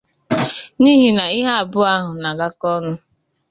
n'ihi 0.81 1.09
na 1.17 1.25
ihe 1.39 1.51
abụọ 1.61 1.85
ahụ 1.93 2.11
na-agakọ 2.21 2.67
ọnụ. 2.77 2.93